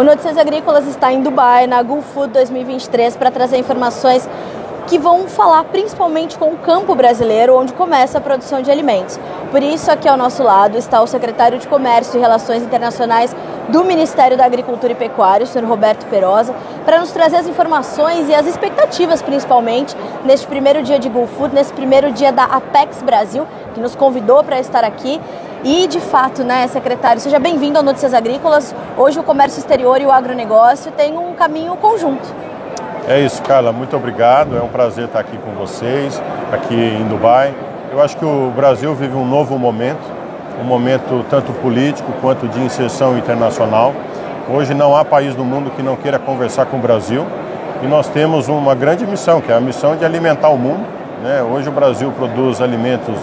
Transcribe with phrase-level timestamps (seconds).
[0.00, 4.26] O Notícias Agrícolas está em Dubai, na GulFood 2023, para trazer informações
[4.86, 9.20] que vão falar principalmente com o campo brasileiro, onde começa a produção de alimentos.
[9.50, 13.36] Por isso, aqui ao nosso lado está o secretário de Comércio e Relações Internacionais
[13.68, 16.54] do Ministério da Agricultura e Pecuária, o senhor Roberto Perosa,
[16.86, 19.94] para nos trazer as informações e as expectativas, principalmente,
[20.24, 24.58] neste primeiro dia de GulFood, nesse primeiro dia da Apex Brasil, que nos convidou para
[24.58, 25.20] estar aqui.
[25.62, 28.74] E, de fato, né, secretário, seja bem-vindo ao Notícias Agrícolas.
[28.96, 32.26] Hoje o comércio exterior e o agronegócio têm um caminho conjunto.
[33.06, 33.70] É isso, Carla.
[33.70, 34.56] Muito obrigado.
[34.56, 36.20] É um prazer estar aqui com vocês,
[36.50, 37.52] aqui em Dubai.
[37.92, 40.00] Eu acho que o Brasil vive um novo momento,
[40.58, 43.92] um momento tanto político quanto de inserção internacional.
[44.48, 47.26] Hoje não há país do mundo que não queira conversar com o Brasil
[47.82, 50.86] e nós temos uma grande missão, que é a missão de alimentar o mundo.
[51.22, 51.42] Né?
[51.42, 53.14] Hoje o Brasil produz alimentos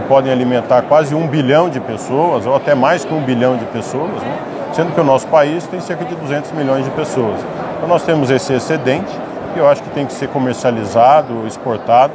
[0.00, 3.64] que podem alimentar quase um bilhão de pessoas, ou até mais que um bilhão de
[3.66, 4.38] pessoas, né?
[4.72, 7.40] sendo que o nosso país tem cerca de 200 milhões de pessoas.
[7.76, 9.10] Então nós temos esse excedente,
[9.52, 12.14] que eu acho que tem que ser comercializado, exportado,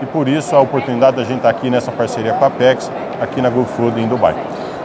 [0.00, 3.40] e por isso a oportunidade da gente estar aqui nessa parceria com a Apex, aqui
[3.40, 4.34] na GoFood em Dubai.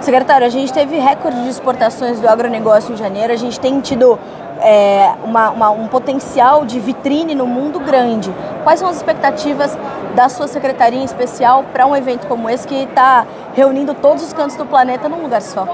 [0.00, 4.18] Secretário, a gente teve recorde de exportações do agronegócio em janeiro, a gente tem tido
[4.60, 8.32] é, uma, uma, um potencial de vitrine no mundo grande.
[8.64, 9.76] Quais são as expectativas
[10.14, 14.32] da sua secretaria em especial para um evento como esse que está reunindo todos os
[14.32, 15.66] cantos do planeta num lugar só?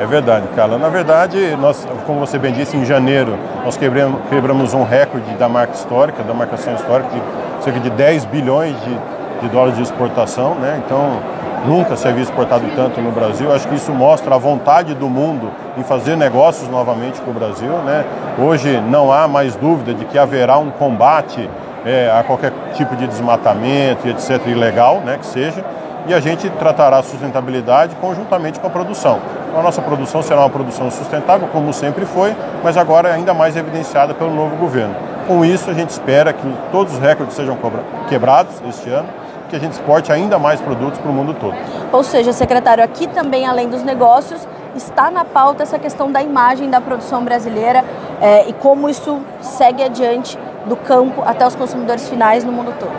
[0.00, 0.78] É verdade, Carla.
[0.78, 5.48] Na verdade, nós, como você bem disse, em janeiro nós quebramos, quebramos um recorde da
[5.48, 8.98] marca histórica, da marcação histórica, de cerca de 10 bilhões de,
[9.40, 10.54] de dólares de exportação.
[10.54, 10.80] Né?
[10.86, 11.20] Então,
[11.66, 13.52] nunca se havia exportado tanto no Brasil.
[13.52, 17.72] Acho que isso mostra a vontade do mundo em fazer negócios novamente com o Brasil.
[17.84, 18.04] Né?
[18.38, 21.48] Hoje não há mais dúvida de que haverá um combate
[21.84, 24.46] é, a qualquer tipo de desmatamento e etc.
[24.46, 25.64] ilegal, né, que seja,
[26.06, 29.20] e a gente tratará a sustentabilidade conjuntamente com a produção.
[29.56, 34.14] A nossa produção será uma produção sustentável, como sempre foi, mas agora ainda mais evidenciada
[34.14, 34.94] pelo novo governo.
[35.26, 37.56] Com isso, a gente espera que todos os recordes sejam
[38.08, 39.08] quebrados este ano,
[39.48, 41.56] que a gente exporte ainda mais produtos para o mundo todo.
[41.92, 46.70] Ou seja, secretário, aqui também, além dos negócios, está na pauta essa questão da imagem
[46.70, 47.84] da produção brasileira
[48.20, 52.92] é, e como isso segue adiante do campo até os consumidores finais no mundo todo.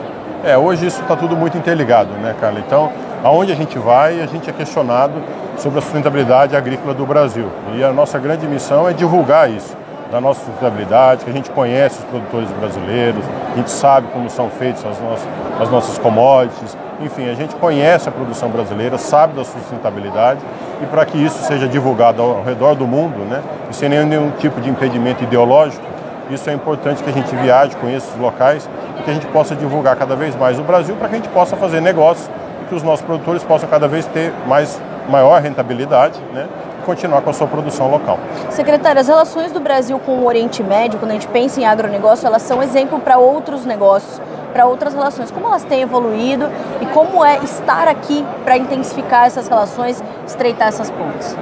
[0.43, 2.59] É, hoje isso está tudo muito interligado, né, Carla?
[2.59, 2.91] Então,
[3.23, 5.13] aonde a gente vai, a gente é questionado
[5.57, 7.47] sobre a sustentabilidade agrícola do Brasil.
[7.75, 9.75] E a nossa grande missão é divulgar isso,
[10.11, 14.49] da nossa sustentabilidade, que a gente conhece os produtores brasileiros, a gente sabe como são
[14.49, 15.27] feitas as nossas,
[15.61, 20.39] as nossas commodities, enfim, a gente conhece a produção brasileira, sabe da sustentabilidade.
[20.81, 24.59] E para que isso seja divulgado ao redor do mundo, né, e sem nenhum tipo
[24.59, 25.83] de impedimento ideológico,
[26.29, 29.55] isso é importante que a gente viaje, conheça os locais e que a gente possa
[29.55, 32.29] divulgar cada vez mais o Brasil para que a gente possa fazer negócios
[32.61, 36.47] e que os nossos produtores possam cada vez ter mais, maior rentabilidade né,
[36.89, 38.17] continuar com a sua produção local.
[38.49, 42.25] Secretário, as relações do Brasil com o Oriente Médio, quando a gente pensa em agronegócio,
[42.25, 44.19] elas são exemplo para outros negócios,
[44.51, 45.29] para outras relações.
[45.29, 46.49] Como elas têm evoluído
[46.81, 51.37] e como é estar aqui para intensificar essas relações, estreitar essas pontes?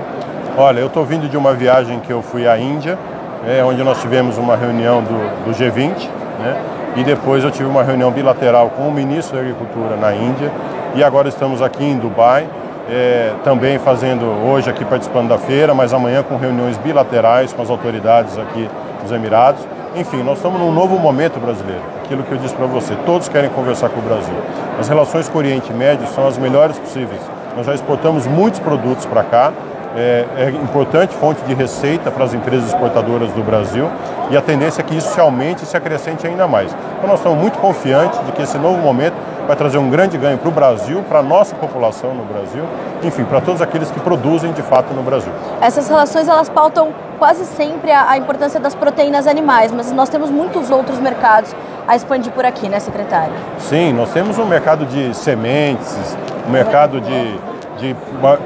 [0.57, 2.99] Olha, eu estou vindo de uma viagem que eu fui à Índia,
[3.47, 6.09] é, onde nós tivemos uma reunião do, do G20,
[6.39, 6.61] né?
[6.97, 10.51] e depois eu tive uma reunião bilateral com o ministro da Agricultura na Índia,
[10.93, 12.49] e agora estamos aqui em Dubai,
[12.89, 17.69] é, também fazendo hoje aqui participando da feira, mas amanhã com reuniões bilaterais com as
[17.69, 18.69] autoridades aqui
[19.01, 19.61] dos Emirados.
[19.95, 23.49] Enfim, nós estamos num novo momento brasileiro, aquilo que eu disse para você, todos querem
[23.49, 24.35] conversar com o Brasil.
[24.79, 27.21] As relações com o Oriente Médio são as melhores possíveis.
[27.55, 29.51] Nós já exportamos muitos produtos para cá,
[29.95, 33.89] é, é importante fonte de receita para as empresas exportadoras do Brasil
[34.29, 36.75] e a tendência é que isso se aumente e se acrescente ainda mais.
[36.97, 39.15] Então nós estamos muito confiantes de que esse novo momento
[39.47, 42.63] vai trazer um grande ganho para o Brasil, para a nossa população no Brasil,
[43.01, 45.31] enfim, para todos aqueles que produzem de fato no Brasil.
[45.61, 50.29] Essas relações elas pautam quase sempre a, a importância das proteínas animais, mas nós temos
[50.29, 51.55] muitos outros mercados
[51.87, 53.33] a expandir por aqui, né, secretário?
[53.59, 57.39] Sim, nós temos um mercado de sementes, um mercado de
[57.77, 57.95] de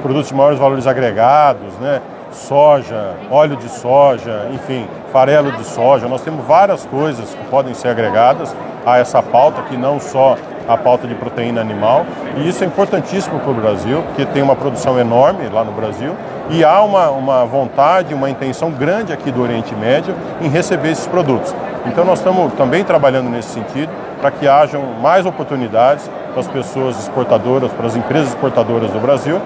[0.02, 2.02] produtos de maiores valores agregados, né?
[2.36, 6.08] Soja, óleo de soja, enfim, farelo de soja.
[6.08, 8.56] Nós temos várias coisas que podem ser agregadas
[8.86, 10.38] a essa pauta, que não só
[10.68, 12.06] a pauta de proteína animal.
[12.38, 16.16] E isso é importantíssimo para o Brasil, porque tem uma produção enorme lá no Brasil
[16.50, 21.08] e há uma, uma vontade, uma intenção grande aqui do Oriente Médio em receber esses
[21.08, 21.54] produtos.
[21.86, 27.00] Então nós estamos também trabalhando nesse sentido para que hajam mais oportunidades para as pessoas
[27.00, 29.42] exportadoras, para as empresas exportadoras do Brasil,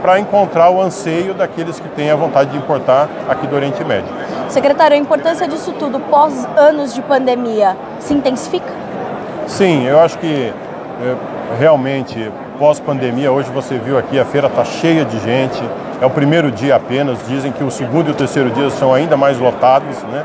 [0.00, 4.08] para encontrar o anseio daqueles que têm a vontade de importar aqui do Oriente Médio.
[4.48, 8.72] Secretário, a importância disso tudo pós anos de pandemia se intensifica?
[9.46, 10.52] Sim, eu acho que
[11.02, 11.16] é,
[11.58, 13.30] realmente pós-pandemia.
[13.30, 15.62] Hoje você viu aqui, a feira está cheia de gente.
[16.00, 17.18] É o primeiro dia apenas.
[17.26, 20.24] Dizem que o segundo e o terceiro dia são ainda mais lotados, né?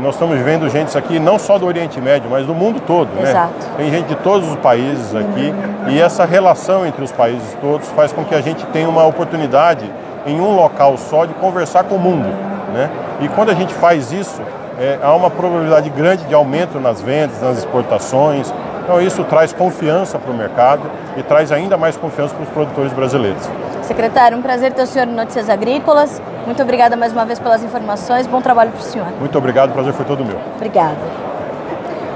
[0.00, 3.30] Nós estamos vendo gente aqui não só do Oriente Médio, mas do mundo todo, né?
[3.30, 3.52] Exato.
[3.76, 5.54] Tem gente de todos os países aqui
[5.88, 9.90] e essa relação entre os países todos faz com que a gente tenha uma oportunidade
[10.26, 12.28] em um local só de conversar com o mundo,
[12.72, 12.90] né?
[13.20, 14.40] E quando a gente faz isso,
[14.78, 18.52] é, há uma probabilidade grande de aumento nas vendas, nas exportações.
[18.82, 20.82] Então isso traz confiança para o mercado
[21.16, 23.48] e traz ainda mais confiança para os produtores brasileiros.
[23.82, 26.22] Secretário, um prazer ter o senhor em Notícias Agrícolas.
[26.46, 28.26] Muito obrigada mais uma vez pelas informações.
[28.26, 29.06] Bom trabalho para o senhor.
[29.18, 30.38] Muito obrigado, o prazer foi todo meu.
[30.56, 30.96] Obrigada.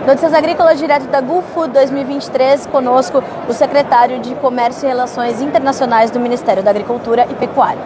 [0.07, 6.21] Notícias Agrícolas, direto da GUFO 2023, conosco o secretário de Comércio e Relações Internacionais do
[6.21, 7.81] Ministério da Agricultura e Pecuária.